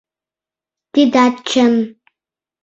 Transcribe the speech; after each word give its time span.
Тидат 0.93 1.35
чын. 1.49 1.73